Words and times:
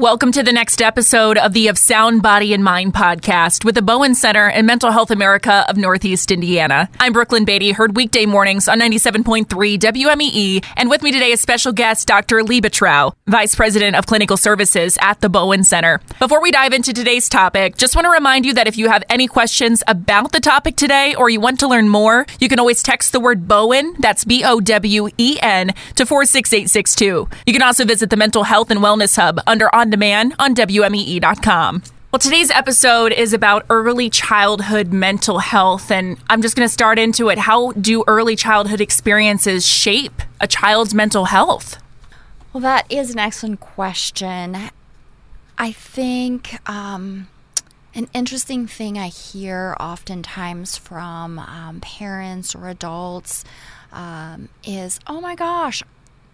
Welcome 0.00 0.32
to 0.32 0.42
the 0.42 0.52
next 0.52 0.82
episode 0.82 1.38
of 1.38 1.52
the 1.52 1.68
Of 1.68 1.78
Sound 1.78 2.20
Body 2.20 2.52
and 2.52 2.64
Mind 2.64 2.94
podcast 2.94 3.64
with 3.64 3.76
the 3.76 3.80
Bowen 3.80 4.16
Center 4.16 4.48
and 4.48 4.66
Mental 4.66 4.90
Health 4.90 5.12
America 5.12 5.64
of 5.68 5.76
Northeast 5.76 6.32
Indiana. 6.32 6.88
I'm 6.98 7.12
Brooklyn 7.12 7.44
Beatty, 7.44 7.70
heard 7.70 7.94
weekday 7.94 8.26
mornings 8.26 8.66
on 8.66 8.80
97.3 8.80 9.46
WMEE, 9.78 10.64
and 10.76 10.90
with 10.90 11.02
me 11.02 11.12
today 11.12 11.30
is 11.30 11.40
special 11.40 11.70
guest 11.70 12.08
Dr. 12.08 12.40
Liebetrau, 12.40 13.14
Vice 13.28 13.54
President 13.54 13.94
of 13.94 14.06
Clinical 14.06 14.36
Services 14.36 14.98
at 15.00 15.20
the 15.20 15.28
Bowen 15.28 15.62
Center. 15.62 16.00
Before 16.18 16.42
we 16.42 16.50
dive 16.50 16.72
into 16.72 16.92
today's 16.92 17.28
topic, 17.28 17.76
just 17.76 17.94
want 17.94 18.06
to 18.06 18.10
remind 18.10 18.44
you 18.46 18.54
that 18.54 18.66
if 18.66 18.76
you 18.76 18.88
have 18.88 19.04
any 19.08 19.28
questions 19.28 19.84
about 19.86 20.32
the 20.32 20.40
topic 20.40 20.74
today 20.74 21.14
or 21.14 21.30
you 21.30 21.38
want 21.38 21.60
to 21.60 21.68
learn 21.68 21.88
more, 21.88 22.26
you 22.40 22.48
can 22.48 22.58
always 22.58 22.82
text 22.82 23.12
the 23.12 23.20
word 23.20 23.46
Bowen, 23.46 23.94
that's 24.00 24.24
B 24.24 24.42
O 24.44 24.58
W 24.58 25.08
E 25.18 25.38
N, 25.40 25.68
to 25.94 26.04
46862. 26.04 27.28
You 27.46 27.52
can 27.52 27.62
also 27.62 27.84
visit 27.84 28.10
the 28.10 28.16
Mental 28.16 28.42
Health 28.42 28.72
and 28.72 28.80
Wellness 28.80 29.14
Hub 29.14 29.38
under 29.46 29.72
demand 29.90 30.34
on 30.38 30.54
WMEE.com. 30.54 31.82
Well, 32.14 32.20
today's 32.20 32.52
episode 32.52 33.12
is 33.12 33.32
about 33.32 33.66
early 33.68 34.08
childhood 34.08 34.92
mental 34.92 35.40
health, 35.40 35.90
and 35.90 36.16
I'm 36.30 36.42
just 36.42 36.54
going 36.54 36.68
to 36.68 36.72
start 36.72 36.96
into 36.96 37.28
it. 37.28 37.38
How 37.38 37.72
do 37.72 38.04
early 38.06 38.36
childhood 38.36 38.80
experiences 38.80 39.66
shape 39.66 40.22
a 40.40 40.46
child's 40.46 40.94
mental 40.94 41.24
health? 41.24 41.82
Well, 42.52 42.60
that 42.60 42.86
is 42.88 43.10
an 43.10 43.18
excellent 43.18 43.58
question. 43.58 44.56
I 45.58 45.72
think 45.72 46.56
um, 46.70 47.26
an 47.96 48.08
interesting 48.14 48.68
thing 48.68 48.96
I 48.96 49.08
hear 49.08 49.76
oftentimes 49.80 50.76
from 50.76 51.40
um, 51.40 51.80
parents 51.80 52.54
or 52.54 52.68
adults 52.68 53.44
um, 53.92 54.48
is, 54.64 55.00
oh 55.08 55.20
my 55.20 55.34
gosh, 55.34 55.82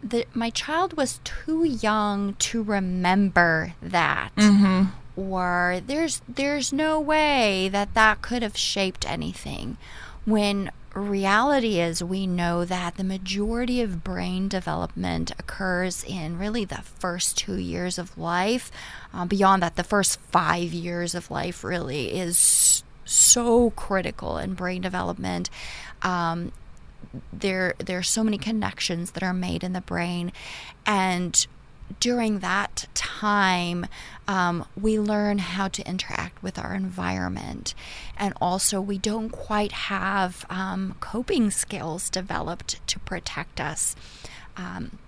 the, 0.02 0.26
my 0.34 0.50
child 0.50 0.96
was 0.96 1.20
too 1.24 1.64
young 1.64 2.34
to 2.34 2.62
remember 2.62 3.74
that. 3.82 4.30
Mm-hmm. 4.36 4.90
Or 5.16 5.80
there's 5.86 6.22
there's 6.28 6.72
no 6.72 6.98
way 6.98 7.68
that 7.68 7.94
that 7.94 8.22
could 8.22 8.42
have 8.42 8.56
shaped 8.56 9.08
anything. 9.08 9.76
When 10.24 10.70
reality 10.94 11.78
is 11.78 12.02
we 12.02 12.26
know 12.26 12.64
that 12.64 12.96
the 12.96 13.04
majority 13.04 13.80
of 13.80 14.02
brain 14.02 14.48
development 14.48 15.32
occurs 15.38 16.04
in 16.04 16.38
really 16.38 16.64
the 16.64 16.82
first 16.82 17.36
two 17.36 17.56
years 17.56 17.98
of 17.98 18.16
life. 18.18 18.70
Uh, 19.12 19.24
beyond 19.24 19.62
that, 19.62 19.76
the 19.76 19.84
first 19.84 20.18
five 20.20 20.72
years 20.72 21.14
of 21.14 21.30
life 21.30 21.62
really 21.62 22.12
is 22.12 22.82
so 23.04 23.70
critical 23.70 24.38
in 24.38 24.54
brain 24.54 24.80
development. 24.80 25.50
Um, 26.02 26.52
there 27.32 27.74
there 27.78 27.98
are 27.98 28.02
so 28.02 28.22
many 28.22 28.38
connections 28.38 29.12
that 29.12 29.22
are 29.22 29.34
made 29.34 29.64
in 29.64 29.72
the 29.72 29.80
brain 29.80 30.32
and 30.86 31.46
during 31.98 32.38
that 32.38 32.86
time, 32.94 33.86
um, 34.28 34.64
we 34.80 35.00
learn 35.00 35.38
how 35.38 35.66
to 35.68 35.86
interact 35.88 36.42
with 36.42 36.58
our 36.58 36.74
environment. 36.74 37.74
And 38.16 38.34
also, 38.40 38.80
we 38.80 38.98
don't 38.98 39.30
quite 39.30 39.72
have 39.72 40.46
um, 40.48 40.94
coping 41.00 41.50
skills 41.50 42.08
developed 42.10 42.86
to 42.86 42.98
protect 43.00 43.60
us. 43.60 43.96
Um, 44.56 44.98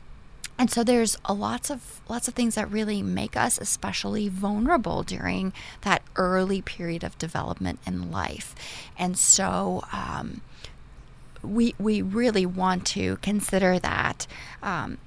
and 0.58 0.70
so 0.70 0.84
there's 0.84 1.16
a 1.24 1.32
lots 1.32 1.70
of 1.70 2.00
lots 2.08 2.28
of 2.28 2.34
things 2.34 2.54
that 2.54 2.70
really 2.70 3.02
make 3.02 3.36
us 3.36 3.58
especially 3.58 4.28
vulnerable 4.28 5.02
during 5.02 5.52
that 5.80 6.02
early 6.14 6.62
period 6.62 7.02
of 7.02 7.18
development 7.18 7.80
in 7.86 8.10
life. 8.10 8.54
And 8.98 9.18
so 9.18 9.82
um, 9.92 10.40
we 11.42 11.74
we 11.78 12.02
really 12.02 12.46
want 12.46 12.86
to 12.88 13.16
consider 13.16 13.78
that. 13.78 14.26
Um, 14.62 14.98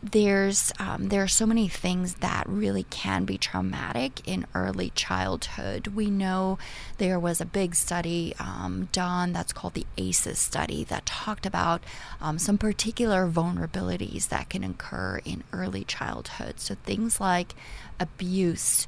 there's 0.00 0.72
um, 0.78 1.08
there 1.08 1.22
are 1.24 1.28
so 1.28 1.44
many 1.44 1.66
things 1.66 2.14
that 2.14 2.44
really 2.46 2.84
can 2.84 3.24
be 3.24 3.36
traumatic 3.36 4.26
in 4.28 4.46
early 4.54 4.90
childhood. 4.90 5.88
We 5.88 6.08
know 6.08 6.58
there 6.98 7.18
was 7.18 7.40
a 7.40 7.44
big 7.44 7.74
study 7.74 8.34
um, 8.38 8.88
done 8.92 9.32
that's 9.32 9.52
called 9.52 9.74
the 9.74 9.86
ACEs 9.96 10.38
study 10.38 10.84
that 10.84 11.06
talked 11.06 11.46
about 11.46 11.82
um, 12.20 12.38
some 12.38 12.58
particular 12.58 13.28
vulnerabilities 13.28 14.28
that 14.28 14.48
can 14.50 14.62
occur 14.62 15.20
in 15.24 15.42
early 15.52 15.82
childhood. 15.82 16.60
So 16.60 16.76
things 16.84 17.20
like 17.20 17.54
abuse 17.98 18.86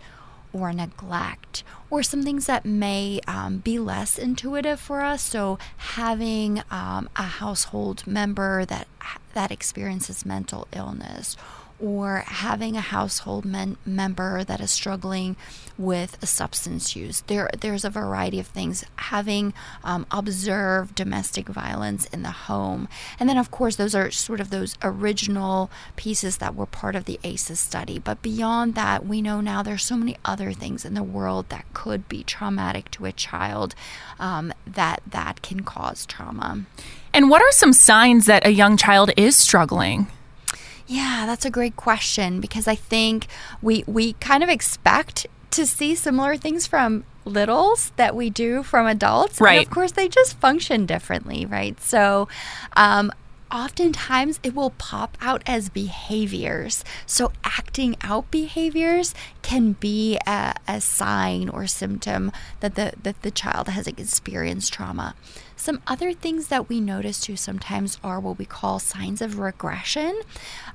or 0.52 0.72
neglect 0.72 1.62
or 1.90 2.02
some 2.02 2.22
things 2.22 2.46
that 2.46 2.64
may 2.64 3.20
um, 3.26 3.58
be 3.58 3.78
less 3.78 4.18
intuitive 4.18 4.78
for 4.80 5.00
us. 5.00 5.22
So 5.22 5.58
having 5.76 6.62
um, 6.70 7.08
a 7.16 7.22
household 7.22 8.06
member 8.06 8.64
that 8.64 8.86
that 9.32 9.50
experiences 9.50 10.26
mental 10.26 10.66
illness 10.72 11.36
or 11.80 12.24
having 12.26 12.76
a 12.76 12.80
household 12.80 13.44
men- 13.44 13.76
member 13.84 14.44
that 14.44 14.60
is 14.60 14.70
struggling 14.70 15.36
with 15.78 16.22
a 16.22 16.26
substance 16.26 16.94
use. 16.94 17.22
There, 17.22 17.48
there's 17.58 17.84
a 17.84 17.90
variety 17.90 18.38
of 18.38 18.46
things. 18.46 18.84
Having 18.96 19.54
um, 19.82 20.06
observed 20.10 20.94
domestic 20.94 21.48
violence 21.48 22.04
in 22.06 22.22
the 22.22 22.30
home, 22.30 22.88
and 23.18 23.28
then 23.28 23.38
of 23.38 23.50
course 23.50 23.76
those 23.76 23.94
are 23.94 24.10
sort 24.10 24.40
of 24.40 24.50
those 24.50 24.76
original 24.82 25.70
pieces 25.96 26.36
that 26.38 26.54
were 26.54 26.66
part 26.66 26.94
of 26.94 27.06
the 27.06 27.18
ACEs 27.24 27.58
study. 27.58 27.98
But 27.98 28.22
beyond 28.22 28.74
that, 28.74 29.06
we 29.06 29.22
know 29.22 29.40
now 29.40 29.62
there's 29.62 29.82
so 29.82 29.96
many 29.96 30.16
other 30.24 30.52
things 30.52 30.84
in 30.84 30.94
the 30.94 31.02
world 31.02 31.48
that 31.48 31.64
could 31.72 32.08
be 32.08 32.22
traumatic 32.22 32.90
to 32.92 33.06
a 33.06 33.12
child 33.12 33.74
um, 34.18 34.52
that 34.66 35.00
that 35.06 35.42
can 35.42 35.60
cause 35.60 36.04
trauma. 36.04 36.64
And 37.12 37.30
what 37.30 37.42
are 37.42 37.52
some 37.52 37.72
signs 37.72 38.26
that 38.26 38.46
a 38.46 38.52
young 38.52 38.76
child 38.76 39.10
is 39.16 39.34
struggling? 39.34 40.06
Yeah, 40.90 41.24
that's 41.24 41.44
a 41.44 41.50
great 41.50 41.76
question 41.76 42.40
because 42.40 42.66
I 42.66 42.74
think 42.74 43.28
we 43.62 43.84
we 43.86 44.14
kind 44.14 44.42
of 44.42 44.48
expect 44.48 45.28
to 45.52 45.64
see 45.64 45.94
similar 45.94 46.36
things 46.36 46.66
from 46.66 47.04
littles 47.24 47.92
that 47.94 48.16
we 48.16 48.28
do 48.28 48.64
from 48.64 48.88
adults. 48.88 49.40
Right. 49.40 49.58
And 49.58 49.66
of 49.68 49.72
course, 49.72 49.92
they 49.92 50.08
just 50.08 50.36
function 50.38 50.86
differently, 50.86 51.46
right? 51.46 51.80
So, 51.80 52.26
um, 52.76 53.12
oftentimes 53.50 54.40
it 54.42 54.54
will 54.54 54.70
pop 54.70 55.16
out 55.20 55.42
as 55.46 55.68
behaviors. 55.68 56.84
So, 57.06 57.32
acting 57.44 57.96
out 58.02 58.30
behaviors 58.30 59.14
can 59.42 59.72
be 59.72 60.18
a, 60.26 60.54
a 60.68 60.80
sign 60.80 61.48
or 61.48 61.66
symptom 61.66 62.32
that 62.60 62.74
the, 62.74 62.94
that 63.02 63.22
the 63.22 63.30
child 63.30 63.68
has 63.68 63.86
experienced 63.86 64.72
trauma. 64.72 65.14
Some 65.56 65.82
other 65.86 66.12
things 66.12 66.48
that 66.48 66.68
we 66.68 66.80
notice 66.80 67.20
too 67.20 67.36
sometimes 67.36 67.98
are 68.02 68.18
what 68.18 68.38
we 68.38 68.46
call 68.46 68.78
signs 68.78 69.20
of 69.20 69.38
regression, 69.38 70.18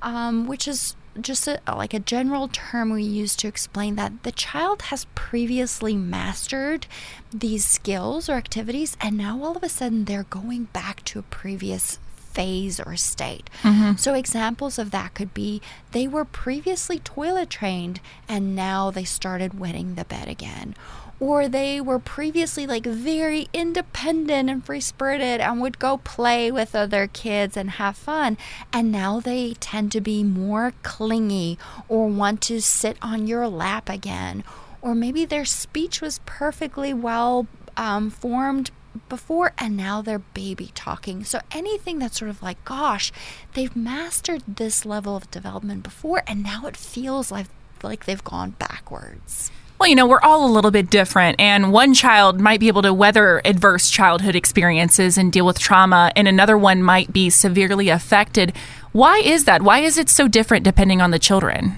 um, 0.02 0.46
which 0.46 0.68
is 0.68 0.96
just 1.19 1.47
a, 1.47 1.59
like 1.68 1.94
a 1.94 2.00
general 2.00 2.47
term 2.50 2.92
we 2.92 3.03
use 3.03 3.36
to 3.38 3.47
explain 3.47 3.96
that 3.96 4.24
the 4.24 4.31
child 4.31 4.84
has 4.84 5.07
previously 5.16 5.96
mastered 5.96 6.88
these 7.31 7.66
skills 7.66 8.30
or 8.30 8.34
activities, 8.34 8.97
and 9.00 9.18
now 9.18 9.42
all 9.44 9.56
of 9.56 9.63
a 9.63 9.69
sudden 9.69 10.06
they're 10.06 10.24
going 10.24 10.66
back 10.66 11.03
to 11.06 11.19
a 11.19 11.24
previous 11.24 12.00
phase 12.35 12.79
or 12.79 12.96
state. 12.96 13.50
Mm-hmm. 13.63 13.96
So, 13.96 14.13
examples 14.13 14.78
of 14.78 14.91
that 14.91 15.13
could 15.13 15.34
be 15.34 15.62
they 15.91 16.07
were 16.07 16.25
previously 16.25 17.00
toilet 17.00 17.50
trained 17.50 18.01
and 18.28 18.56
now 18.56 18.91
they 18.91 19.06
started 19.06 19.59
wetting 19.59 19.96
the 19.96 20.06
bed 20.06 20.28
again 20.28 20.75
or 21.19 21.47
they 21.47 21.79
were 21.79 22.00
previously 22.00 22.68
like 22.68 22.85
very 22.85 23.47
independent 23.53 24.50
and 24.50 24.66
free 24.66 24.81
spirited 24.81 25.40
and 25.40 25.62
would 25.62 25.79
go 25.79 25.97
play 25.97 26.51
with 26.51 26.75
other 26.75 27.07
kids 27.07 27.56
and 27.56 27.72
have 27.72 27.95
fun. 27.95 28.38
And 28.74 28.91
now 28.91 29.19
they 29.19 29.53
tend 29.53 29.91
to 29.94 30.01
be 30.01 30.24
more 30.24 30.74
clingy 30.84 31.57
or 31.88 32.07
want 32.07 32.41
to 32.41 32.62
sit 32.62 32.97
on 33.01 33.28
your 33.28 33.47
lap 33.47 33.90
again. 33.90 34.44
Or 34.81 34.94
maybe 34.94 35.25
their 35.25 35.45
speech 35.45 36.01
was 36.01 36.19
perfectly 36.25 36.94
well 36.94 37.47
um, 37.78 38.09
formed 38.09 38.72
before 39.09 39.53
and 39.57 39.75
now 39.75 40.01
they're 40.01 40.19
baby 40.19 40.72
talking. 40.75 41.23
So 41.23 41.39
anything 41.51 42.00
that's 42.00 42.19
sort 42.19 42.29
of 42.29 42.41
like, 42.41 42.63
gosh, 42.66 43.11
they've 43.53 43.75
mastered 43.75 44.44
this 44.47 44.85
level 44.85 45.16
of 45.16 45.29
development 45.31 45.83
before 45.83 46.23
and 46.28 46.44
now 46.44 46.66
it 46.66 46.78
feels 46.78 47.31
like 47.31 47.47
like 47.83 48.06
they've 48.06 48.23
gone 48.23 48.51
backwards. 48.51 49.51
Well, 49.80 49.89
you 49.89 49.95
know, 49.95 50.07
we're 50.07 50.21
all 50.21 50.50
a 50.50 50.51
little 50.51 50.71
bit 50.71 50.89
different, 50.89 51.39
and 51.39 51.74
one 51.74 51.94
child 51.94 52.39
might 52.39 52.62
be 52.62 52.69
able 52.69 52.81
to 52.83 52.94
weather 52.94 53.42
adverse 53.44 53.89
childhood 53.89 54.33
experiences 54.33 55.18
and 55.18 55.33
deal 55.33 55.45
with 55.45 55.59
trauma, 55.59 56.13
and 56.15 56.30
another 56.30 56.57
one 56.57 56.81
might 56.81 57.12
be 57.12 57.30
severely 57.30 57.89
affected. 57.89 58.53
Why 58.94 59.18
is 59.18 59.44
that? 59.44 59.62
Why 59.62 59.80
is 59.80 59.98
it 59.98 60.07
so 60.09 60.30
different 60.30 60.63
depending 60.63 61.01
on 61.01 61.12
the 61.12 61.19
children? 61.19 61.77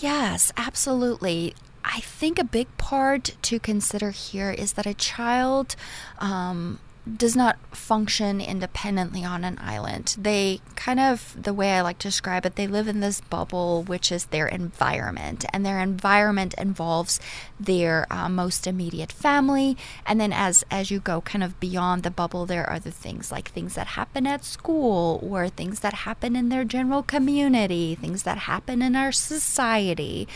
Yes, 0.00 0.52
absolutely. 0.56 1.54
I 1.84 2.00
think 2.00 2.38
a 2.38 2.44
big 2.44 2.74
part 2.78 3.36
to 3.42 3.58
consider 3.58 4.10
here 4.10 4.50
is 4.50 4.72
that 4.72 4.86
a 4.86 4.94
child 4.94 5.76
um, 6.18 6.80
does 7.18 7.36
not 7.36 7.58
function 7.76 8.40
independently 8.40 9.22
on 9.22 9.44
an 9.44 9.58
island. 9.60 10.16
They 10.18 10.60
kind 10.74 10.98
of, 10.98 11.36
the 11.40 11.52
way 11.52 11.72
I 11.72 11.82
like 11.82 11.98
to 11.98 12.08
describe 12.08 12.46
it, 12.46 12.56
they 12.56 12.66
live 12.66 12.88
in 12.88 13.00
this 13.00 13.20
bubble, 13.20 13.82
which 13.82 14.10
is 14.10 14.26
their 14.26 14.46
environment. 14.46 15.44
And 15.52 15.66
their 15.66 15.80
environment 15.80 16.54
involves 16.56 17.20
their 17.60 18.06
uh, 18.10 18.30
most 18.30 18.66
immediate 18.66 19.12
family. 19.12 19.76
And 20.06 20.18
then 20.18 20.32
as, 20.32 20.64
as 20.70 20.90
you 20.90 20.98
go 20.98 21.20
kind 21.20 21.44
of 21.44 21.60
beyond 21.60 22.02
the 22.02 22.10
bubble, 22.10 22.46
there 22.46 22.68
are 22.68 22.78
the 22.78 22.90
things 22.90 23.30
like 23.30 23.48
things 23.48 23.74
that 23.74 23.88
happen 23.88 24.26
at 24.26 24.42
school 24.42 25.20
or 25.22 25.50
things 25.50 25.80
that 25.80 25.92
happen 25.92 26.34
in 26.34 26.48
their 26.48 26.64
general 26.64 27.02
community, 27.02 27.94
things 27.94 28.22
that 28.22 28.38
happen 28.38 28.80
in 28.80 28.96
our 28.96 29.12
society. 29.12 30.26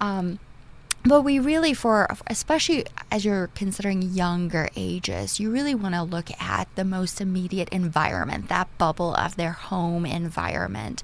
Um, 0.00 0.38
but 1.06 1.22
we 1.22 1.38
really 1.38 1.72
for 1.72 2.08
especially 2.26 2.84
as 3.10 3.24
you're 3.24 3.48
considering 3.54 4.02
younger 4.02 4.68
ages 4.76 5.38
you 5.38 5.50
really 5.50 5.74
want 5.74 5.94
to 5.94 6.02
look 6.02 6.30
at 6.40 6.68
the 6.74 6.84
most 6.84 7.20
immediate 7.20 7.68
environment 7.70 8.48
that 8.48 8.68
bubble 8.78 9.14
of 9.14 9.36
their 9.36 9.52
home 9.52 10.06
environment. 10.06 11.02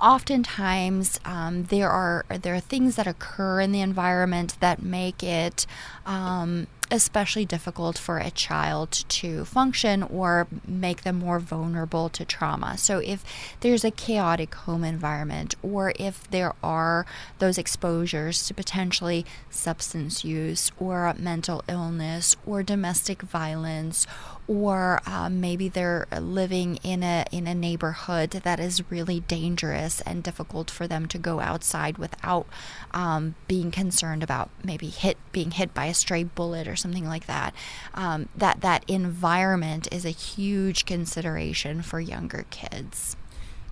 Oftentimes 0.00 1.20
um, 1.24 1.64
there 1.64 1.90
are 1.90 2.24
there 2.28 2.54
are 2.54 2.60
things 2.60 2.96
that 2.96 3.06
occur 3.06 3.60
in 3.60 3.72
the 3.72 3.80
environment 3.80 4.56
that 4.60 4.82
make 4.82 5.22
it 5.22 5.66
um, 6.06 6.66
especially 6.90 7.44
difficult 7.44 7.98
for 7.98 8.18
a 8.18 8.30
child 8.30 8.90
to 9.08 9.44
function 9.44 10.02
or 10.02 10.46
make 10.66 11.02
them 11.02 11.18
more 11.18 11.38
vulnerable 11.38 12.08
to 12.10 12.24
trauma. 12.24 12.76
So, 12.78 12.98
if 12.98 13.24
there's 13.60 13.84
a 13.84 13.90
chaotic 13.90 14.54
home 14.54 14.84
environment, 14.84 15.54
or 15.62 15.92
if 15.98 16.30
there 16.30 16.54
are 16.62 17.06
those 17.38 17.58
exposures 17.58 18.46
to 18.46 18.54
potentially 18.54 19.24
substance 19.50 20.24
use 20.24 20.72
or 20.78 21.14
mental 21.18 21.62
illness 21.68 22.36
or 22.46 22.62
domestic 22.62 23.22
violence 23.22 24.06
or 24.50 25.00
uh, 25.06 25.28
maybe 25.28 25.68
they're 25.68 26.08
living 26.20 26.74
in 26.82 27.04
a 27.04 27.24
in 27.30 27.46
a 27.46 27.54
neighborhood 27.54 28.30
that 28.30 28.58
is 28.58 28.90
really 28.90 29.20
dangerous 29.20 30.00
and 30.00 30.24
difficult 30.24 30.68
for 30.68 30.88
them 30.88 31.06
to 31.06 31.18
go 31.18 31.38
outside 31.38 31.98
without 31.98 32.48
um, 32.90 33.36
being 33.46 33.70
concerned 33.70 34.24
about 34.24 34.50
maybe 34.64 34.88
hit 34.88 35.16
being 35.30 35.52
hit 35.52 35.72
by 35.72 35.86
a 35.86 35.94
stray 35.94 36.24
bullet 36.24 36.66
or 36.66 36.74
something 36.80 37.06
like 37.06 37.26
that. 37.26 37.54
Um, 37.94 38.28
that 38.36 38.62
that 38.62 38.84
environment 38.88 39.86
is 39.92 40.04
a 40.04 40.10
huge 40.10 40.84
consideration 40.84 41.82
for 41.82 42.00
younger 42.00 42.46
kids. 42.50 43.16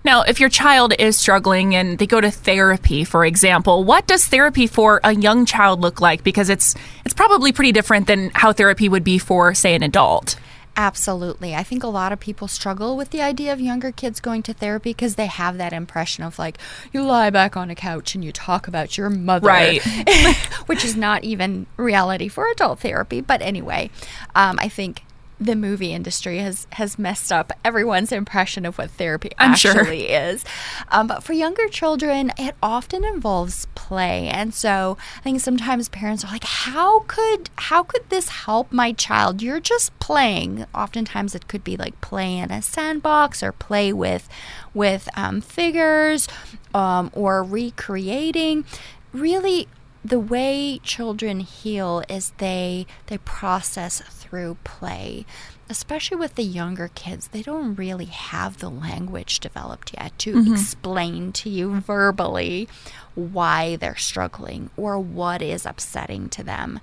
Now, 0.05 0.21
if 0.21 0.39
your 0.39 0.49
child 0.49 0.93
is 0.97 1.17
struggling 1.17 1.75
and 1.75 1.99
they 1.99 2.07
go 2.07 2.21
to 2.21 2.31
therapy, 2.31 3.03
for 3.03 3.25
example, 3.25 3.83
what 3.83 4.07
does 4.07 4.25
therapy 4.25 4.65
for 4.65 5.01
a 5.03 5.13
young 5.13 5.45
child 5.45 5.81
look 5.81 5.99
like? 5.99 6.23
Because 6.23 6.49
it's 6.49 6.73
it's 7.03 7.13
probably 7.13 7.51
pretty 7.51 7.73
different 7.73 8.07
than 8.07 8.31
how 8.33 8.53
therapy 8.53 8.87
would 8.87 9.03
be 9.03 9.17
for, 9.17 9.53
say, 9.53 9.75
an 9.75 9.83
adult. 9.83 10.37
Absolutely. 10.79 11.53
I 11.53 11.63
think 11.63 11.83
a 11.83 11.87
lot 11.87 12.13
of 12.13 12.21
people 12.21 12.47
struggle 12.47 12.95
with 12.95 13.09
the 13.09 13.21
idea 13.21 13.51
of 13.51 13.59
younger 13.59 13.91
kids 13.91 14.21
going 14.21 14.41
to 14.43 14.53
therapy 14.53 14.91
because 14.91 15.15
they 15.15 15.25
have 15.25 15.57
that 15.57 15.73
impression 15.73 16.23
of 16.23 16.39
like, 16.39 16.57
you 16.93 17.03
lie 17.03 17.29
back 17.29 17.57
on 17.57 17.69
a 17.69 17.75
couch 17.75 18.15
and 18.15 18.23
you 18.23 18.31
talk 18.31 18.65
about 18.65 18.97
your 18.97 19.09
mother. 19.09 19.45
Right. 19.45 19.83
which 20.67 20.85
is 20.85 20.95
not 20.95 21.25
even 21.25 21.65
reality 21.75 22.29
for 22.29 22.49
adult 22.49 22.79
therapy. 22.79 23.19
But 23.19 23.41
anyway, 23.41 23.89
um, 24.35 24.57
I 24.61 24.69
think 24.69 25.03
the 25.39 25.55
movie 25.55 25.93
industry 25.93 26.39
has 26.39 26.67
has 26.73 26.99
messed 26.99 27.31
up 27.31 27.53
everyone's 27.63 28.11
impression 28.11 28.65
of 28.65 28.77
what 28.77 28.91
therapy 28.91 29.31
I'm 29.37 29.51
actually 29.51 30.07
sure. 30.07 30.33
is. 30.33 30.45
Um, 30.89 31.07
but 31.07 31.23
for 31.23 31.33
younger 31.33 31.67
children, 31.69 32.31
it 32.37 32.55
often 32.61 33.05
involves 33.05 33.67
play, 33.75 34.27
and 34.27 34.53
so 34.53 34.97
I 35.17 35.21
think 35.21 35.39
sometimes 35.39 35.87
parents 35.89 36.25
are 36.25 36.31
like, 36.31 36.43
"How 36.43 37.01
could 37.01 37.49
how 37.55 37.83
could 37.83 38.09
this 38.09 38.29
help 38.29 38.71
my 38.71 38.91
child? 38.91 39.41
You're 39.41 39.61
just 39.61 39.97
playing." 39.99 40.65
Oftentimes, 40.75 41.35
it 41.35 41.47
could 41.47 41.63
be 41.63 41.77
like 41.77 41.99
play 42.01 42.37
in 42.37 42.51
a 42.51 42.61
sandbox 42.61 43.41
or 43.41 43.51
play 43.53 43.93
with 43.93 44.27
with 44.73 45.07
um, 45.15 45.41
figures 45.41 46.27
um, 46.73 47.11
or 47.13 47.43
recreating. 47.43 48.65
Really, 49.13 49.67
the 50.03 50.19
way 50.19 50.79
children 50.83 51.41
heal 51.41 52.03
is 52.07 52.31
they 52.37 52.85
they 53.07 53.17
process 53.19 54.01
through 54.01 54.57
play 54.63 55.25
especially 55.69 56.17
with 56.17 56.35
the 56.35 56.43
younger 56.43 56.89
kids 56.95 57.27
they 57.27 57.41
don't 57.41 57.75
really 57.75 58.05
have 58.05 58.57
the 58.59 58.69
language 58.69 59.39
developed 59.39 59.93
yet 59.93 60.17
to 60.17 60.35
mm-hmm. 60.35 60.53
explain 60.53 61.31
to 61.31 61.49
you 61.49 61.79
verbally 61.81 62.67
why 63.15 63.75
they're 63.75 63.95
struggling 63.95 64.69
or 64.77 64.97
what 64.97 65.41
is 65.41 65.65
upsetting 65.65 66.29
to 66.29 66.43
them 66.43 66.79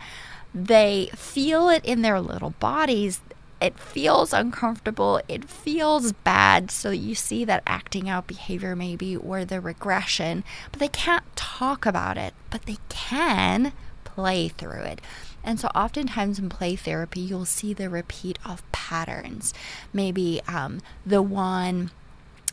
they 0.54 1.10
feel 1.14 1.68
it 1.68 1.84
in 1.84 2.02
their 2.02 2.20
little 2.20 2.50
bodies 2.60 3.20
it 3.66 3.78
feels 3.78 4.32
uncomfortable, 4.32 5.20
it 5.28 5.44
feels 5.44 6.12
bad. 6.12 6.70
So 6.70 6.90
you 6.90 7.14
see 7.14 7.44
that 7.44 7.64
acting 7.66 8.08
out 8.08 8.26
behavior, 8.26 8.76
maybe, 8.76 9.16
or 9.16 9.44
the 9.44 9.60
regression, 9.60 10.44
but 10.70 10.80
they 10.80 10.88
can't 10.88 11.24
talk 11.34 11.84
about 11.84 12.16
it, 12.16 12.32
but 12.48 12.62
they 12.62 12.78
can 12.88 13.72
play 14.04 14.48
through 14.48 14.82
it. 14.82 15.00
And 15.44 15.60
so, 15.60 15.68
oftentimes 15.74 16.38
in 16.38 16.48
play 16.48 16.74
therapy, 16.74 17.20
you'll 17.20 17.44
see 17.44 17.72
the 17.72 17.88
repeat 17.88 18.38
of 18.44 18.62
patterns. 18.72 19.54
Maybe 19.92 20.40
um, 20.48 20.80
the 21.04 21.22
one 21.22 21.90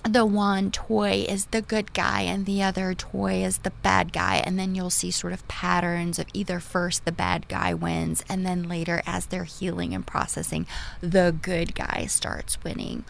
the 0.03 0.25
one 0.25 0.69
toy 0.69 1.25
is 1.27 1.45
the 1.47 1.61
good 1.61 1.93
guy 1.93 2.21
and 2.21 2.45
the 2.45 2.61
other 2.61 2.93
toy 2.93 3.43
is 3.43 3.59
the 3.59 3.71
bad 3.71 4.11
guy. 4.11 4.43
And 4.45 4.59
then 4.59 4.75
you'll 4.75 4.89
see 4.89 5.11
sort 5.11 5.33
of 5.33 5.47
patterns 5.47 6.19
of 6.19 6.27
either 6.33 6.59
first 6.59 7.05
the 7.05 7.11
bad 7.11 7.47
guy 7.47 7.73
wins, 7.73 8.23
and 8.27 8.45
then 8.45 8.63
later, 8.63 9.01
as 9.05 9.27
they're 9.27 9.45
healing 9.45 9.93
and 9.93 10.05
processing, 10.05 10.67
the 11.01 11.35
good 11.41 11.73
guy 11.73 12.05
starts 12.07 12.63
winning. 12.63 13.05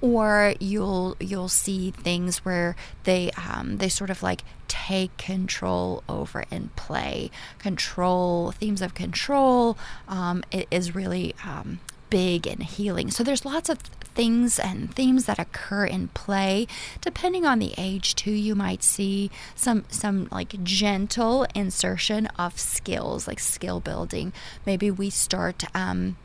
Or 0.00 0.54
you'll 0.60 1.16
you'll 1.18 1.48
see 1.48 1.90
things 1.90 2.44
where 2.44 2.76
they 3.04 3.30
um, 3.32 3.78
they 3.78 3.88
sort 3.88 4.10
of 4.10 4.22
like 4.22 4.42
take 4.68 5.16
control 5.16 6.04
over 6.08 6.44
and 6.50 6.74
play. 6.76 7.30
Control 7.58 8.52
themes 8.52 8.80
of 8.80 8.94
control 8.94 9.76
um, 10.06 10.44
is 10.70 10.94
really 10.94 11.34
um, 11.44 11.80
big 12.10 12.46
and 12.46 12.62
healing. 12.62 13.10
So 13.10 13.22
there's 13.22 13.44
lots 13.44 13.68
of 13.68 13.78
things 13.78 14.58
and 14.58 14.92
themes 14.94 15.26
that 15.26 15.38
occur 15.38 15.86
in 15.86 16.08
play. 16.08 16.66
Depending 17.00 17.46
on 17.46 17.58
the 17.58 17.74
age 17.78 18.14
too, 18.14 18.32
you 18.32 18.54
might 18.54 18.82
see 18.82 19.30
some 19.54 19.84
some 19.88 20.28
like 20.30 20.62
gentle 20.64 21.46
insertion 21.54 22.26
of 22.38 22.58
skills, 22.58 23.28
like 23.28 23.40
skill 23.40 23.80
building. 23.80 24.32
Maybe 24.66 24.90
we 24.90 25.10
start 25.10 25.64
um, 25.74 26.16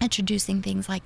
introducing 0.00 0.60
things 0.62 0.88
like 0.88 1.02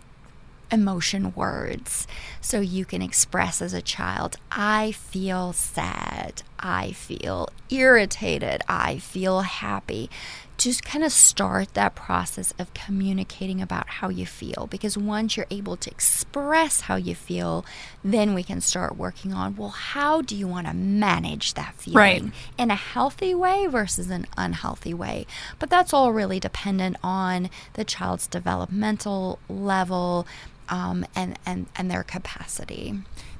emotion 0.73 1.33
words 1.35 2.09
so 2.41 2.61
you 2.61 2.85
can 2.85 3.01
express 3.01 3.63
as 3.63 3.73
a 3.73 3.81
child 3.81 4.37
I 4.51 4.93
feel 4.93 5.53
sad, 5.53 6.43
I 6.59 6.91
feel 6.93 7.51
irritated, 7.71 8.63
I 8.67 8.99
feel 8.99 9.43
happy 9.43 10.11
just 10.59 10.85
kind 10.85 11.05
of 11.05 11.13
start 11.13 11.75
that 11.75 11.95
process 11.95 12.53
of 12.59 12.73
communicating 12.75 13.61
about 13.61 13.89
how 13.89 14.09
you 14.09 14.25
feel 14.25 14.67
because 14.71 14.97
once 14.97 15.37
you're 15.37 15.47
able 15.51 15.77
to 15.77 15.91
express 15.91 16.83
how 16.83 16.97
you 16.97 17.15
feel 17.15 17.65
then 18.03 18.35
we 18.35 18.43
can 18.43 18.61
start 18.61 18.97
working 18.97 19.33
on 19.33 19.55
well 19.57 19.71
how 19.71 20.23
do 20.23 20.35
you 20.35 20.49
want 20.49 20.67
to 20.67 20.75
manage 20.75 21.55
that 21.55 21.75
feeling 21.75 21.97
right. 21.97 22.33
in 22.59 22.71
a 22.71 22.77
healthy 22.77 23.35
way 23.35 23.67
versus 23.67 24.11
an 24.11 24.27
unhealthy 24.37 24.95
way 24.95 25.27
but 25.59 25.69
that's 25.69 25.93
all 25.93 26.13
really 26.13 26.41
dependent 26.41 26.97
on 27.03 27.51
the 27.75 27.85
child's 27.85 28.27
developmental 28.27 29.39
level 29.49 30.27
um, 30.69 31.07
and, 31.15 31.39
and, 31.47 31.67
and 31.77 31.91
their 31.91 32.03
capacity. 32.03 32.95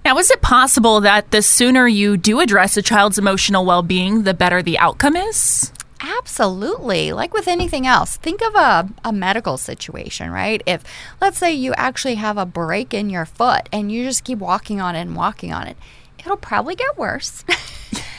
Now, 0.05 0.17
is 0.19 0.31
it 0.31 0.41
possible 0.43 1.01
that 1.01 1.33
the 1.33 1.43
sooner 1.43 1.89
you 1.89 2.17
do 2.17 2.39
address 2.39 2.77
a 2.77 2.83
child's 2.83 3.19
emotional 3.19 3.65
well 3.65 3.83
being, 3.83 4.23
the 4.23 4.35
better 4.35 4.63
the 4.63 4.79
outcome 4.79 5.17
is? 5.17 5.73
Absolutely. 6.01 7.13
Like 7.13 7.33
with 7.33 7.49
anything 7.49 7.87
else, 7.87 8.17
think 8.17 8.43
of 8.43 8.55
a, 8.55 8.89
a 9.05 9.13
medical 9.13 9.57
situation, 9.57 10.31
right? 10.31 10.63
If, 10.67 10.85
let's 11.21 11.39
say, 11.39 11.53
you 11.53 11.73
actually 11.75 12.17
have 12.17 12.37
a 12.37 12.47
break 12.47 12.93
in 12.93 13.11
your 13.11 13.25
foot 13.25 13.69
and 13.73 13.91
you 13.91 14.05
just 14.05 14.25
keep 14.25 14.39
walking 14.39 14.81
on 14.81 14.95
it 14.95 15.01
and 15.03 15.17
walking 15.17 15.53
on 15.53 15.67
it, 15.67 15.77
it'll 16.19 16.37
probably 16.37 16.75
get 16.75 16.99
worse. 16.99 17.45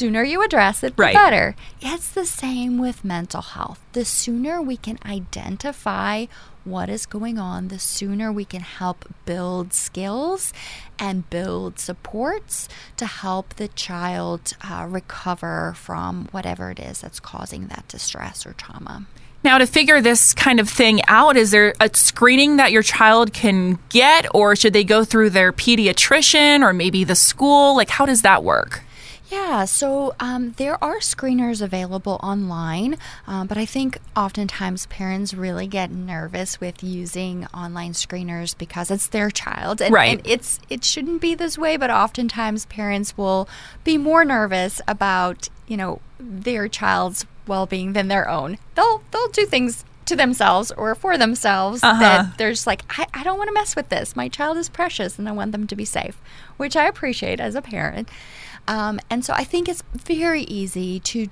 sooner 0.00 0.24
you 0.24 0.42
address 0.42 0.82
it, 0.82 0.96
the 0.96 1.02
right. 1.02 1.14
better. 1.14 1.54
It's 1.82 2.10
the 2.10 2.24
same 2.24 2.78
with 2.78 3.04
mental 3.04 3.42
health. 3.42 3.80
The 3.92 4.06
sooner 4.06 4.62
we 4.62 4.78
can 4.78 4.98
identify 5.04 6.24
what 6.64 6.88
is 6.88 7.04
going 7.04 7.38
on, 7.38 7.68
the 7.68 7.78
sooner 7.78 8.32
we 8.32 8.46
can 8.46 8.62
help 8.62 9.04
build 9.26 9.74
skills 9.74 10.54
and 10.98 11.28
build 11.28 11.78
supports 11.78 12.66
to 12.96 13.04
help 13.04 13.56
the 13.56 13.68
child 13.68 14.54
uh, 14.62 14.86
recover 14.88 15.74
from 15.76 16.28
whatever 16.30 16.70
it 16.70 16.80
is 16.80 17.02
that's 17.02 17.20
causing 17.20 17.66
that 17.66 17.86
distress 17.86 18.46
or 18.46 18.54
trauma. 18.54 19.06
Now, 19.44 19.58
to 19.58 19.66
figure 19.66 20.00
this 20.00 20.32
kind 20.32 20.60
of 20.60 20.68
thing 20.70 21.02
out, 21.08 21.36
is 21.36 21.50
there 21.50 21.74
a 21.78 21.90
screening 21.92 22.56
that 22.56 22.72
your 22.72 22.82
child 22.82 23.34
can 23.34 23.78
get, 23.90 24.26
or 24.34 24.56
should 24.56 24.72
they 24.72 24.84
go 24.84 25.04
through 25.04 25.30
their 25.30 25.52
pediatrician 25.52 26.62
or 26.62 26.72
maybe 26.72 27.04
the 27.04 27.14
school? 27.14 27.76
Like, 27.76 27.90
how 27.90 28.06
does 28.06 28.22
that 28.22 28.42
work? 28.42 28.82
Yeah, 29.30 29.64
so 29.64 30.14
um, 30.18 30.52
there 30.56 30.82
are 30.82 30.98
screeners 30.98 31.62
available 31.62 32.18
online, 32.20 32.96
um, 33.28 33.46
but 33.46 33.56
I 33.56 33.64
think 33.64 33.98
oftentimes 34.16 34.86
parents 34.86 35.34
really 35.34 35.68
get 35.68 35.90
nervous 35.92 36.60
with 36.60 36.82
using 36.82 37.46
online 37.54 37.92
screeners 37.92 38.58
because 38.58 38.90
it's 38.90 39.06
their 39.06 39.30
child, 39.30 39.80
and, 39.80 39.94
Right. 39.94 40.18
and 40.18 40.26
it's 40.26 40.58
it 40.68 40.82
shouldn't 40.84 41.20
be 41.20 41.36
this 41.36 41.56
way. 41.56 41.76
But 41.76 41.90
oftentimes 41.90 42.66
parents 42.66 43.16
will 43.16 43.48
be 43.84 43.96
more 43.98 44.24
nervous 44.24 44.80
about 44.88 45.48
you 45.68 45.76
know 45.76 46.00
their 46.18 46.66
child's 46.66 47.24
well-being 47.46 47.92
than 47.92 48.08
their 48.08 48.28
own. 48.28 48.58
They'll 48.74 49.02
they'll 49.12 49.28
do 49.28 49.46
things 49.46 49.84
to 50.06 50.16
themselves 50.16 50.72
or 50.72 50.92
for 50.96 51.16
themselves 51.16 51.84
Uh-huh. 51.84 52.00
that 52.00 52.36
they're 52.36 52.50
just 52.50 52.66
like 52.66 52.82
I, 52.98 53.06
I 53.14 53.22
don't 53.22 53.38
want 53.38 53.46
to 53.46 53.54
mess 53.54 53.76
with 53.76 53.90
this 53.90 54.16
my 54.16 54.28
child 54.28 54.56
is 54.56 54.68
precious 54.68 55.20
and 55.20 55.28
i 55.28 55.32
want 55.32 55.52
them 55.52 55.68
to 55.68 55.76
be 55.76 55.84
safe 55.84 56.20
which 56.56 56.74
i 56.74 56.86
appreciate 56.88 57.38
as 57.38 57.54
a 57.54 57.62
parent 57.62 58.08
um, 58.70 58.98
and 59.10 59.24
so 59.24 59.34
i 59.34 59.44
think 59.44 59.68
it's 59.68 59.82
very 59.92 60.42
easy 60.44 60.98
to 61.00 61.28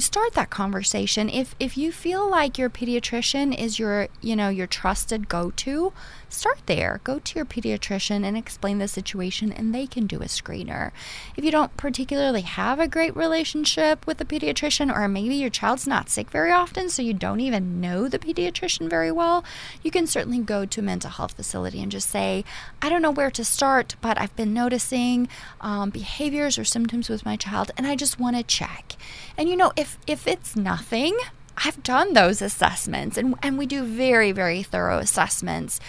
start 0.00 0.34
that 0.34 0.50
conversation. 0.50 1.28
If 1.28 1.54
if 1.58 1.76
you 1.76 1.92
feel 1.92 2.28
like 2.28 2.58
your 2.58 2.70
pediatrician 2.70 3.56
is 3.56 3.78
your 3.78 4.08
you 4.20 4.36
know 4.36 4.48
your 4.48 4.66
trusted 4.66 5.28
go-to 5.28 5.92
start 6.32 6.60
there. 6.66 7.00
Go 7.04 7.18
to 7.18 7.34
your 7.36 7.44
pediatrician 7.44 8.24
and 8.24 8.36
explain 8.36 8.78
the 8.78 8.88
situation 8.88 9.52
and 9.52 9.74
they 9.74 9.86
can 9.86 10.06
do 10.06 10.20
a 10.20 10.26
screener. 10.26 10.92
If 11.36 11.44
you 11.44 11.50
don't 11.50 11.76
particularly 11.76 12.42
have 12.42 12.80
a 12.80 12.88
great 12.88 13.14
relationship 13.16 14.06
with 14.06 14.18
the 14.18 14.24
pediatrician 14.24 14.94
or 14.94 15.08
maybe 15.08 15.34
your 15.34 15.50
child's 15.50 15.86
not 15.86 16.08
sick 16.08 16.30
very 16.30 16.50
often 16.50 16.88
so 16.88 17.02
you 17.02 17.14
don't 17.14 17.40
even 17.40 17.80
know 17.80 18.08
the 18.08 18.18
pediatrician 18.18 18.88
very 18.88 19.12
well 19.12 19.44
you 19.82 19.90
can 19.90 20.06
certainly 20.06 20.38
go 20.38 20.64
to 20.64 20.80
a 20.80 20.82
mental 20.82 21.10
health 21.10 21.32
facility 21.32 21.82
and 21.82 21.92
just 21.92 22.10
say 22.10 22.44
i 22.82 22.88
don't 22.88 23.02
know 23.02 23.10
where 23.10 23.30
to 23.30 23.44
start 23.44 23.96
but 24.00 24.20
i've 24.20 24.34
been 24.36 24.52
noticing 24.52 25.28
um, 25.60 25.90
behaviors 25.90 26.58
or 26.58 26.64
symptoms 26.64 27.08
with 27.08 27.24
my 27.24 27.36
child 27.36 27.70
and 27.76 27.86
i 27.86 27.94
just 27.94 28.18
want 28.18 28.36
to 28.36 28.42
check. 28.42 28.96
And 29.36 29.48
you 29.48 29.56
know 29.56 29.72
if 29.76 29.98
if 30.06 30.26
it's 30.26 30.56
nothing 30.56 31.16
I've 31.64 31.82
done 31.82 32.12
those 32.12 32.40
assessments 32.40 33.16
and, 33.16 33.34
and 33.42 33.58
we 33.58 33.66
do 33.66 33.82
very, 33.82 34.30
very 34.30 34.62
thorough 34.62 34.98
assessments. 34.98 35.80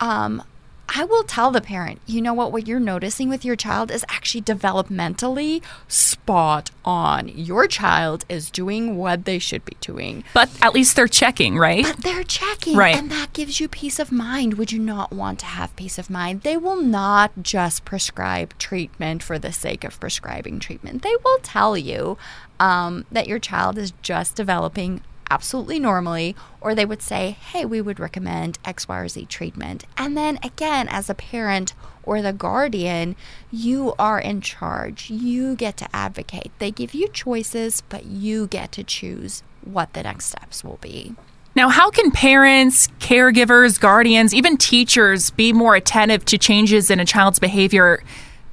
Um, 0.00 0.42
I 0.88 1.04
will 1.04 1.24
tell 1.24 1.50
the 1.50 1.60
parent, 1.60 2.00
you 2.06 2.22
know 2.22 2.32
what, 2.32 2.52
what 2.52 2.68
you're 2.68 2.78
noticing 2.78 3.28
with 3.28 3.44
your 3.44 3.56
child 3.56 3.90
is 3.90 4.04
actually 4.08 4.42
developmentally 4.42 5.60
spot 5.88 6.70
on. 6.84 7.28
Your 7.28 7.66
child 7.66 8.24
is 8.28 8.50
doing 8.50 8.96
what 8.96 9.24
they 9.24 9.40
should 9.40 9.64
be 9.64 9.76
doing. 9.80 10.22
But 10.32 10.48
at 10.62 10.74
least 10.74 10.94
they're 10.94 11.08
checking, 11.08 11.58
right? 11.58 11.84
But 11.84 12.04
they're 12.04 12.22
checking, 12.22 12.76
Right. 12.76 12.96
and 12.96 13.10
that 13.10 13.32
gives 13.32 13.58
you 13.58 13.66
peace 13.68 13.98
of 13.98 14.12
mind. 14.12 14.54
Would 14.54 14.70
you 14.70 14.78
not 14.78 15.12
want 15.12 15.40
to 15.40 15.46
have 15.46 15.74
peace 15.74 15.98
of 15.98 16.08
mind? 16.08 16.42
They 16.42 16.56
will 16.56 16.80
not 16.80 17.32
just 17.42 17.84
prescribe 17.84 18.56
treatment 18.58 19.24
for 19.24 19.40
the 19.40 19.52
sake 19.52 19.82
of 19.82 19.98
prescribing 19.98 20.60
treatment. 20.60 21.02
They 21.02 21.14
will 21.24 21.38
tell 21.42 21.76
you 21.76 22.16
um, 22.60 23.06
that 23.10 23.26
your 23.26 23.40
child 23.40 23.76
is 23.76 23.92
just 24.02 24.36
developing 24.36 25.02
absolutely 25.30 25.78
normally, 25.78 26.36
or 26.60 26.74
they 26.74 26.84
would 26.84 27.02
say, 27.02 27.30
hey, 27.30 27.64
we 27.64 27.80
would 27.80 28.00
recommend 28.00 28.58
X, 28.64 28.88
Y, 28.88 28.98
or 28.98 29.08
Z 29.08 29.26
treatment. 29.26 29.84
And 29.96 30.16
then 30.16 30.38
again, 30.42 30.88
as 30.88 31.10
a 31.10 31.14
parent 31.14 31.74
or 32.02 32.22
the 32.22 32.32
guardian, 32.32 33.16
you 33.50 33.94
are 33.98 34.18
in 34.18 34.40
charge. 34.40 35.10
You 35.10 35.56
get 35.56 35.76
to 35.78 35.88
advocate. 35.94 36.52
They 36.58 36.70
give 36.70 36.94
you 36.94 37.08
choices, 37.08 37.82
but 37.88 38.06
you 38.06 38.46
get 38.46 38.72
to 38.72 38.84
choose 38.84 39.42
what 39.64 39.92
the 39.92 40.02
next 40.02 40.26
steps 40.26 40.62
will 40.62 40.78
be. 40.80 41.14
Now, 41.56 41.70
how 41.70 41.90
can 41.90 42.10
parents, 42.10 42.88
caregivers, 43.00 43.80
guardians, 43.80 44.34
even 44.34 44.58
teachers 44.58 45.30
be 45.30 45.52
more 45.52 45.74
attentive 45.74 46.24
to 46.26 46.38
changes 46.38 46.90
in 46.90 47.00
a 47.00 47.04
child's 47.04 47.38
behavior 47.38 48.02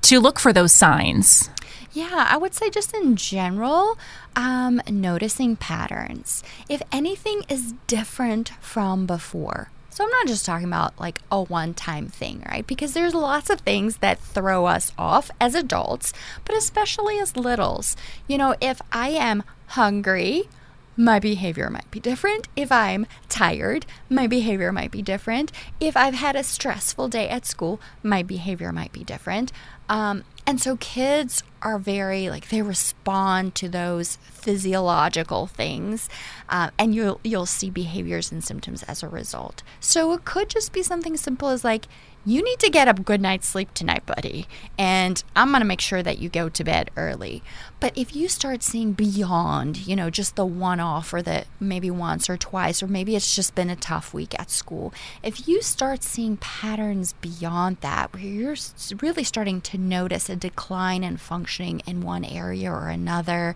to 0.04 0.20
look 0.20 0.40
for 0.40 0.54
those 0.54 0.72
signs? 0.72 1.50
Yeah, 1.94 2.28
I 2.30 2.38
would 2.38 2.56
say 2.56 2.72
just 2.72 2.94
in 2.96 3.16
general, 3.16 4.00
um, 4.36 4.82
noticing 4.90 5.56
patterns. 5.56 6.44
If 6.68 6.82
anything 6.92 7.44
is 7.48 7.76
different 7.86 8.50
from 8.60 9.06
before. 9.06 9.70
So 9.92 10.04
I'm 10.04 10.10
not 10.10 10.26
just 10.26 10.44
talking 10.44 10.66
about 10.66 11.00
like 11.00 11.20
a 11.32 11.44
one 11.44 11.76
time 11.76 12.08
thing, 12.08 12.44
right? 12.50 12.66
Because 12.66 12.94
there's 12.94 13.14
lots 13.14 13.52
of 13.52 13.62
things 13.62 13.98
that 13.98 14.18
throw 14.18 14.66
us 14.66 14.92
off 14.98 15.30
as 15.40 15.54
adults, 15.54 16.14
but 16.46 16.58
especially 16.58 17.20
as 17.20 17.38
littles. 17.38 17.96
You 18.28 18.40
know, 18.40 18.56
if 18.60 18.82
I 18.92 19.10
am 19.10 19.44
hungry, 19.68 20.50
my 20.98 21.20
behavior 21.20 21.70
might 21.70 21.90
be 21.92 22.00
different. 22.00 22.48
If 22.56 22.72
I'm 22.72 23.06
tired, 23.30 23.86
my 24.10 24.26
behavior 24.26 24.72
might 24.72 24.90
be 24.90 25.04
different. 25.04 25.52
If 25.80 25.96
I've 25.96 26.16
had 26.16 26.36
a 26.36 26.44
stressful 26.44 27.10
day 27.10 27.30
at 27.30 27.46
school, 27.46 27.80
my 28.02 28.24
behavior 28.24 28.72
might 28.72 28.94
be 28.94 29.04
different. 29.04 29.52
Um, 29.90 30.24
and 30.48 30.60
so 30.60 30.76
kids 30.78 31.44
are 31.64 31.80
very 31.80 32.30
like 32.30 32.50
they 32.50 32.62
respond 32.62 33.56
to 33.56 33.70
those 33.70 34.18
physiological 34.18 35.48
things, 35.48 36.10
uh, 36.50 36.70
and 36.78 36.94
you'll 36.94 37.20
you'll 37.24 37.46
see 37.46 37.70
behaviors 37.70 38.32
and 38.32 38.44
symptoms 38.44 38.84
as 38.84 39.02
a 39.02 39.08
result. 39.08 39.64
So 39.80 40.14
it 40.14 40.26
could 40.26 40.50
just 40.50 40.74
be 40.74 40.84
something 40.84 41.18
simple 41.18 41.50
as 41.50 41.64
like 41.64 41.88
you 42.26 42.42
need 42.42 42.60
to 42.60 42.70
get 42.70 42.88
a 42.88 42.94
good 42.94 43.20
night's 43.20 43.50
sleep 43.50 43.74
tonight, 43.74 44.06
buddy. 44.06 44.48
And 44.78 45.22
I'm 45.36 45.50
going 45.50 45.60
to 45.60 45.68
make 45.68 45.82
sure 45.82 46.02
that 46.02 46.20
you 46.20 46.30
go 46.30 46.48
to 46.48 46.64
bed 46.64 46.90
early. 46.96 47.44
But 47.82 47.98
if 47.98 48.16
you 48.16 48.30
start 48.30 48.64
seeing 48.64 48.94
beyond, 48.94 49.86
you 49.86 49.96
know, 49.96 50.10
just 50.10 50.38
the 50.38 50.46
one 50.46 50.80
off 50.80 51.14
or 51.14 51.22
the 51.22 51.44
maybe 51.60 51.92
once 51.92 52.30
or 52.30 52.38
twice, 52.38 52.82
or 52.82 52.88
maybe 52.88 53.18
it's 53.18 53.36
just 53.36 53.56
been 53.56 53.70
a 53.70 53.76
tough 53.76 54.14
week 54.14 54.40
at 54.40 54.50
school, 54.50 54.94
if 55.22 55.50
you 55.50 55.62
start 55.62 56.02
seeing 56.02 56.38
patterns 56.38 57.14
beyond 57.20 57.78
that, 57.82 58.14
where 58.14 58.24
you're 58.24 58.56
really 59.02 59.26
starting 59.26 59.60
to 59.60 59.78
notice 59.78 60.30
a 60.30 60.38
decline 60.38 61.04
in 61.04 61.18
functioning 61.54 61.82
in 61.86 62.02
one 62.02 62.26
area 62.26 62.72
or 62.72 62.90
another, 62.90 63.56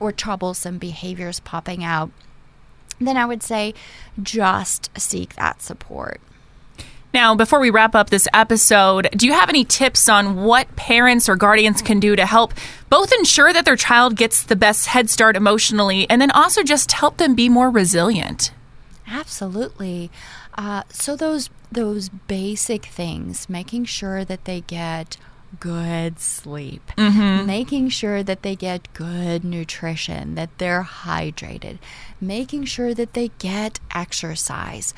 or 0.00 0.10
troublesome 0.10 0.78
behaviors 0.78 1.40
popping 1.40 1.84
out, 1.84 2.10
then 3.00 3.16
I 3.16 3.26
would 3.26 3.42
say 3.42 3.74
just 4.20 4.90
seek 4.98 5.36
that 5.36 5.62
support. 5.62 6.20
Now, 7.14 7.34
before 7.34 7.60
we 7.60 7.70
wrap 7.70 7.94
up 7.94 8.10
this 8.10 8.28
episode, 8.34 9.08
do 9.16 9.26
you 9.26 9.32
have 9.32 9.48
any 9.48 9.64
tips 9.64 10.08
on 10.08 10.42
what 10.44 10.74
parents 10.76 11.28
or 11.28 11.36
guardians 11.36 11.80
can 11.80 12.00
do 12.00 12.16
to 12.16 12.26
help 12.26 12.52
both 12.90 13.12
ensure 13.12 13.52
that 13.52 13.64
their 13.64 13.76
child 13.76 14.16
gets 14.16 14.42
the 14.42 14.56
best 14.56 14.86
head 14.86 15.08
start 15.08 15.36
emotionally 15.36 16.06
and 16.10 16.20
then 16.20 16.30
also 16.32 16.62
just 16.62 16.92
help 16.92 17.16
them 17.16 17.34
be 17.34 17.48
more 17.48 17.70
resilient? 17.70 18.52
Absolutely. 19.06 20.10
Uh, 20.56 20.82
so 20.90 21.16
those 21.16 21.50
those 21.70 22.08
basic 22.08 22.86
things, 22.86 23.48
making 23.48 23.84
sure 23.84 24.24
that 24.24 24.44
they 24.44 24.62
get 24.62 25.16
good 25.60 26.18
sleep, 26.20 26.82
making 27.46 27.88
sure 27.88 28.22
that 28.22 28.42
they 28.42 28.54
get 28.54 28.92
good 28.94 29.44
nutrition, 29.44 30.34
that 30.34 30.50
they're 30.58 30.84
hydrated, 30.84 31.78
making 32.20 32.64
sure 32.64 32.94
that 32.94 33.14
they 33.14 33.30
get 33.38 33.80
exercise. 33.94 34.92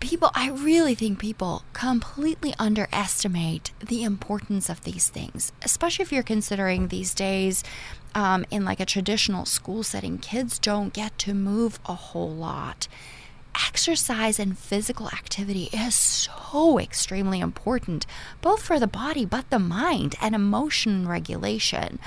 People, 0.00 0.30
I 0.34 0.50
really 0.50 0.94
think 0.94 1.18
people 1.18 1.62
completely 1.72 2.52
underestimate 2.58 3.72
the 3.78 4.02
importance 4.02 4.68
of 4.68 4.82
these 4.82 5.08
things, 5.08 5.52
especially 5.62 6.02
if 6.02 6.12
you're 6.12 6.22
considering 6.22 6.88
these 6.88 7.14
days 7.14 7.64
um, 8.14 8.44
in 8.50 8.64
like 8.64 8.80
a 8.80 8.86
traditional 8.86 9.46
school 9.46 9.82
setting, 9.82 10.18
kids 10.18 10.58
don't 10.58 10.92
get 10.92 11.16
to 11.20 11.32
move 11.32 11.78
a 11.86 11.94
whole 11.94 12.30
lot 12.30 12.86
exercise 13.54 14.38
and 14.38 14.58
physical 14.58 15.08
activity 15.08 15.68
is 15.72 15.94
so 15.94 16.78
extremely 16.78 17.40
important, 17.40 18.06
both 18.40 18.62
for 18.62 18.78
the 18.78 18.86
body 18.86 19.24
but 19.24 19.48
the 19.50 19.58
mind 19.58 20.14
and 20.20 20.34
emotion 20.34 21.06
regulation. 21.08 21.98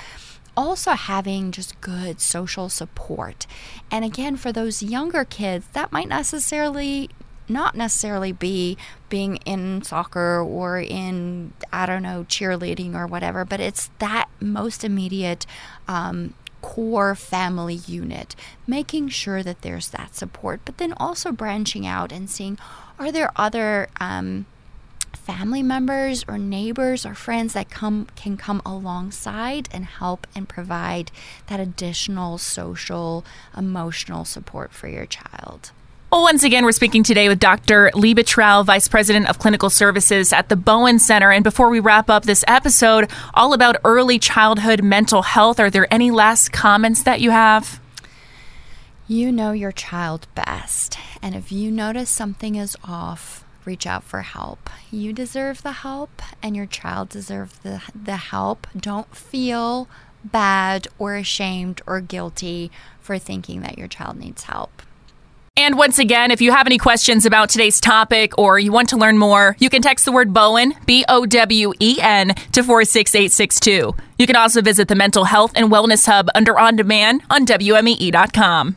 Also, 0.56 0.92
having 0.92 1.52
just 1.52 1.80
good 1.80 2.20
social 2.20 2.68
support. 2.68 3.46
And 3.92 4.04
again, 4.04 4.36
for 4.36 4.50
those 4.50 4.82
younger 4.82 5.24
kids, 5.24 5.66
that 5.72 5.92
might 5.92 6.08
necessarily 6.08 7.10
not 7.48 7.74
necessarily 7.74 8.32
be 8.32 8.76
being 9.08 9.36
in 9.46 9.82
soccer 9.82 10.40
or 10.40 10.80
in 10.80 11.52
I 11.72 11.86
don't 11.86 12.02
know 12.02 12.26
cheerleading 12.28 12.94
or 12.94 13.06
whatever, 13.06 13.44
but 13.44 13.60
it's 13.60 13.90
that 14.00 14.28
most 14.40 14.84
immediate 14.84 15.46
um, 15.86 16.34
core 16.62 17.14
family 17.14 17.74
unit, 17.74 18.34
making 18.66 19.08
sure 19.08 19.42
that 19.42 19.62
there's 19.62 19.88
that 19.88 20.14
support, 20.14 20.60
but 20.64 20.78
then 20.78 20.92
also 20.96 21.32
branching 21.32 21.86
out 21.86 22.12
and 22.12 22.28
seeing 22.28 22.58
are 22.98 23.12
there 23.12 23.32
other 23.36 23.88
um, 24.00 24.46
family 25.14 25.62
members 25.62 26.24
or 26.26 26.38
neighbors 26.38 27.04
or 27.04 27.14
friends 27.14 27.52
that 27.52 27.70
come 27.70 28.06
can 28.16 28.36
come 28.36 28.62
alongside 28.64 29.68
and 29.72 29.84
help 29.84 30.26
and 30.34 30.48
provide 30.48 31.10
that 31.48 31.60
additional 31.60 32.38
social 32.38 33.24
emotional 33.56 34.24
support 34.24 34.72
for 34.72 34.88
your 34.88 35.06
child. 35.06 35.70
Well, 36.10 36.22
once 36.22 36.42
again, 36.42 36.64
we're 36.64 36.72
speaking 36.72 37.02
today 37.02 37.28
with 37.28 37.38
Dr. 37.38 37.90
Liebetrau, 37.92 38.64
Vice 38.64 38.88
President 38.88 39.28
of 39.28 39.38
Clinical 39.38 39.68
Services 39.68 40.32
at 40.32 40.48
the 40.48 40.56
Bowen 40.56 40.98
Center. 40.98 41.30
And 41.30 41.44
before 41.44 41.68
we 41.68 41.80
wrap 41.80 42.08
up 42.08 42.22
this 42.22 42.46
episode, 42.48 43.10
all 43.34 43.52
about 43.52 43.76
early 43.84 44.18
childhood 44.18 44.82
mental 44.82 45.20
health, 45.20 45.60
are 45.60 45.68
there 45.68 45.86
any 45.92 46.10
last 46.10 46.50
comments 46.50 47.02
that 47.02 47.20
you 47.20 47.30
have? 47.30 47.78
You 49.06 49.30
know 49.30 49.52
your 49.52 49.70
child 49.70 50.26
best, 50.34 50.98
and 51.20 51.34
if 51.34 51.52
you 51.52 51.70
notice 51.70 52.08
something 52.08 52.54
is 52.54 52.74
off, 52.82 53.44
reach 53.66 53.86
out 53.86 54.02
for 54.02 54.22
help. 54.22 54.70
You 54.90 55.12
deserve 55.12 55.62
the 55.62 55.72
help, 55.72 56.22
and 56.42 56.56
your 56.56 56.64
child 56.64 57.10
deserves 57.10 57.58
the, 57.58 57.82
the 57.94 58.16
help. 58.16 58.66
Don't 58.74 59.14
feel 59.14 59.88
bad 60.24 60.88
or 60.98 61.16
ashamed 61.16 61.82
or 61.86 62.00
guilty 62.00 62.70
for 62.98 63.18
thinking 63.18 63.60
that 63.60 63.76
your 63.76 63.88
child 63.88 64.16
needs 64.16 64.44
help. 64.44 64.82
And 65.58 65.76
once 65.76 65.98
again, 65.98 66.30
if 66.30 66.40
you 66.40 66.52
have 66.52 66.68
any 66.68 66.78
questions 66.78 67.26
about 67.26 67.50
today's 67.50 67.80
topic 67.80 68.38
or 68.38 68.60
you 68.60 68.70
want 68.70 68.90
to 68.90 68.96
learn 68.96 69.18
more, 69.18 69.56
you 69.58 69.68
can 69.68 69.82
text 69.82 70.04
the 70.04 70.12
word 70.12 70.32
Bowen, 70.32 70.72
B 70.86 71.04
O 71.08 71.26
W 71.26 71.72
E 71.80 71.98
N, 72.00 72.28
to 72.52 72.62
46862. 72.62 73.92
You 74.18 74.26
can 74.28 74.36
also 74.36 74.62
visit 74.62 74.86
the 74.86 74.94
Mental 74.94 75.24
Health 75.24 75.50
and 75.56 75.68
Wellness 75.68 76.06
Hub 76.06 76.28
under 76.32 76.56
On 76.56 76.76
Demand 76.76 77.22
on 77.28 77.44
WMEE.com. 77.44 78.76